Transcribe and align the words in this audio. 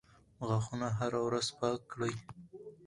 غاښونه 0.47 0.87
هره 0.97 1.19
ورځ 1.27 1.47
پاک 1.59 1.79
کړئ. 1.91 2.13